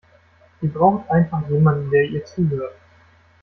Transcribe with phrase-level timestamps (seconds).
[0.59, 2.73] Sie braucht einfach jemanden, der ihr zuhört.